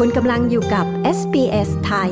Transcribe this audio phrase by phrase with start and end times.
[0.00, 0.86] คุณกำลังอยู่กับ
[1.18, 2.10] SBS ไทย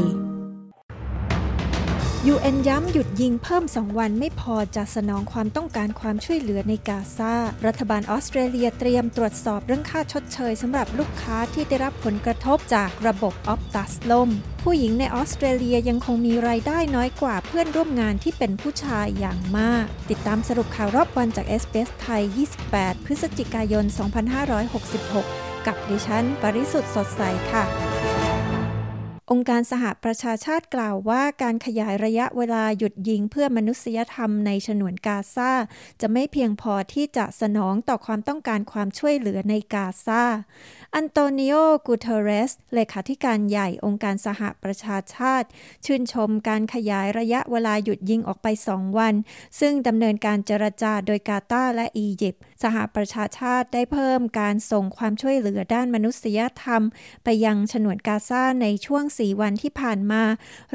[2.32, 7.34] UN ย้ำหยุดยิงเพิ่ม 2 วันไม่พอจะสนองความต้องการความช่วยเหลือในกาซา
[7.66, 14.30] รัฐบาลออสเตรเลียเตรียมตรวจสอบเรื่องค่าชดเชยสำหรับลูกค้าที่ได้รับผลกระทบจากระบบออฟตัสล่ม
[14.64, 22.22] ผู้หญิงในออสเตรเลียยังคงมีรายได้น้อยกว่าเพื่อนร่วมงานที่เป็นผู้ชายอย่างมาก ติดตามสรุปข่าวรอบวันจาก s อ s ไทย
[22.64, 27.91] 28 พฤศจิกายน 2566 กับดิฉัน ปริสุทธ์สดใสค่ะ
[29.34, 35.52] องค์การสหประชาชาติกล่าวว่าการขยายระยะเวลาหยุดยิงเพื่อมนุษยธรรมในฉนวนกาซา
[36.00, 40.22] จะไม่เพียงพอที่จะสนองต่อความต้องการความช่วยเหลือในกาซา
[40.94, 41.54] อันโตนิโอ
[41.86, 45.48] กูเทเรส เลขาธิการใหญ่องค์การสหประชาชาติ
[45.84, 49.14] ชื่นชมการขยายระยะเวลาหยุดยิงออกไปสองวัน
[49.60, 56.82] ซึ่งดำเนินการเจรจาโดยกาตาและอียิปต์ สหประชาชาติได้เพิ่มการส่งความช่วยเหลือด้านมนุษยธรรม
[57.24, 60.22] ไปยังฉนวนกาซาในช่วง4 วันที่ผ่านมา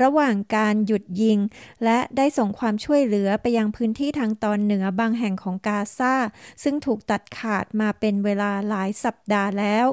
[0.02, 1.40] ระหว่างการหยุดยิง
[1.84, 6.16] และได้ส่งความช่วยเหลือไปยังพื้นที่ทางตอนเหนือบางแห่งของกาซา
[6.64, 9.88] ซึ่งถูกตัดขาดมาเป็นเวลาหลายสัปดาห์แล้ว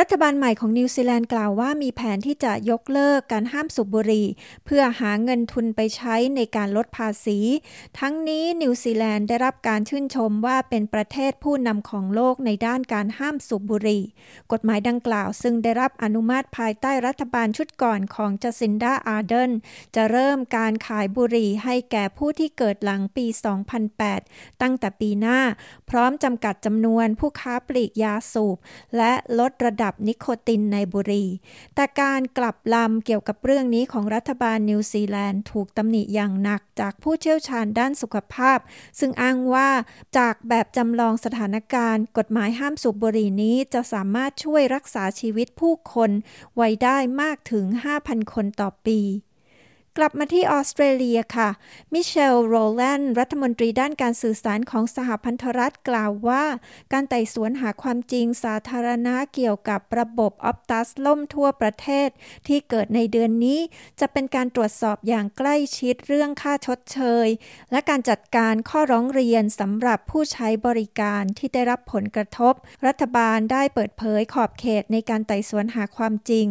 [0.00, 4.26] รัฐบาลใหม่ของนิวซีแลนด์กล่าวว่ามีแผนที่จะยกเลิกการห้ามสูบบุหรี่
[4.64, 7.38] เพื่อหาเงินทุนไปใช้ในการลดภาษี
[7.98, 14.02] ทั้งนี้นิวซีแลนด์ได้รับการชื่นชมว่าเป็นประเทศผู้นำของโลกในด้านการห้ามสูบบุหรี่
[14.52, 19.50] กฎหมายดังกล่าวซึ่งได้รับอนุมัติภายใต้รัฐบาลชุดก่อนของจาซินดาอาร์เดิร์น
[19.96, 23.26] จะเริ่มการขายบุหรี่ให้แก่ผู้ที่เกิดหลังปี
[23.94, 25.40] 2008 ตั้งแต่ปีหน้า
[25.90, 28.56] พร้อมจำกัดจำนวนผู้ค้าปลีกยาสูบ
[28.96, 31.28] และลดระดับับนิโคตินในบุหรี่
[31.74, 38.58] แต่การกลับลำเกี่ยวกับเรื่องนี้ของรัฐบาลนิวซีแลนด์ถูกตำหนิอย่างหนักจากผู้เชี่ยวชาญด้านสุขภาพ
[38.98, 39.70] ซึ่งอ้างว่า
[40.18, 46.10] จากแบบจำลองสถานการณ์ กฎหมายห้ามสูบบุหรี่นี้จะสามารถช่วยรักษาชีวิตผู้คน
[46.56, 47.64] ไว้ได้มากถึง
[47.98, 49.00] 5,000 คนต่อปี
[49.98, 51.50] กลับมาที่ออสเตรเลียค่ะ
[51.92, 56.44] มิเชล โรแลนด์ รัฐมนตรีด้านการสื่อสารของสหพันธรัฐกล่าวว่า
[56.92, 62.08] การไต่สวนหาความจริงสาธารณะเกี่ยวกับระบบออฟตัสล่มทั่วประเทศ
[62.48, 63.60] ที่เกิดในเดือนนี้
[64.00, 67.28] จะเป็นการตรวจสอบอย่างใกล้ชิดเรื่องค่าชดเชย
[67.72, 72.54] และการจัดการข้อร้องเรียนสำหรับผู้ใช้บริการที่ได้รับผลกระทบ
[72.86, 76.46] รัฐบาลได้เปิดเผยขอบเขตในการไต่สวนหาความจริง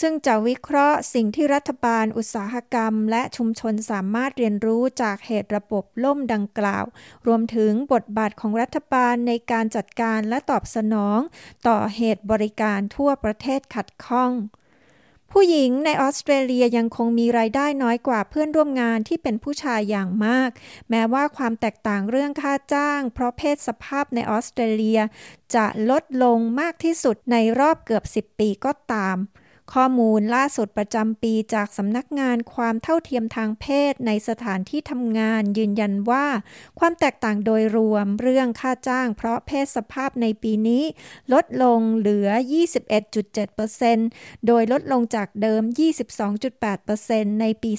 [0.00, 6.84] ซึ่งจะวิเคราะห์สิ่งที่รัฐบาลอุตสาหกรรม และชุมชนสามารถเรียนรู้จากเหตุระบบล่มดังกล่าว
[7.26, 11.18] รวมถึงบทบาทของรัฐบาลในการจัดการและตอบสนอง
[11.68, 14.32] ต่อเหตุบริการทั่วประเทศขัดข้อง
[15.36, 20.50] ผู้หญิงในออสเตรเลียยังคงมีรายได้น้อยกว่าเพื่อนร่วมงานที่เป็นผู้ชายอย่างมาก
[20.90, 25.00] แม้ว่าความแตกต่างเรื่องค่าจ้าง เพราะเพศสภาพในออสเตรเลีย
[25.54, 29.16] จะลดลงมากที่สุดในรอบเกือบ 10 ปีก็ตาม
[29.74, 36.26] ข้อมูลล่าสุดประจำปีจากสำนักงานความเท่าเทียมทางเพศในสถานที่ทำงานยืนยันว่า
[36.78, 40.84] ความแตกต่างโดยรวมเรื่องค่าจ้างเพราะเพศสภาพในปีนี้
[41.32, 42.28] ลดลงเหลือ
[43.18, 45.62] 21.7%โดยลดลงจากเดิม
[46.72, 47.72] 22.8%ในปี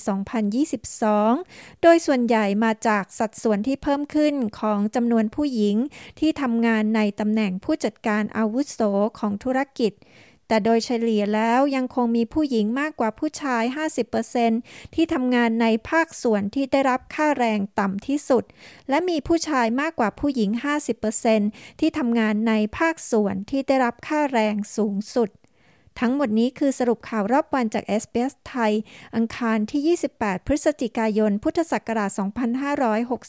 [0.88, 5.76] 2022 โดยส่วนใหญ่มาจากสัดส่วนที่เพิ่มขึ้นของจำนวนผู้หญิง
[6.20, 8.80] ที่ทำงานในตำแหน่งผู้จัดการอาวุโส
[9.20, 9.94] ของธุรกิจ
[10.54, 13.64] แต่โดยเฉลี่ยแล้วยังคงมีผู้หญิงมากกว่าผู้ชาย
[14.30, 18.44] 50%ที่ทำงานในภาคส่วนที่ได้รับค่าแรงต่ำที่สุด
[18.90, 20.50] และมีผู้ชายมากกว่าผู้หญิง
[21.16, 25.30] 50%ที่ทำงานในภาคส่วนที่ได้รับค่าแรงสูงสุด
[26.00, 28.74] ทั้งหมดนี้คือสรุปข่าวรอบวันจาก s อ s ไทย
[29.16, 32.12] อังคารที่ 28 พฤศจิกายน พุทธศักราช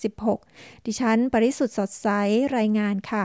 [0.05, 2.09] 2566 ดิฉัน ปริสุทธ์สดใส
[2.56, 3.25] รายงานค่ะ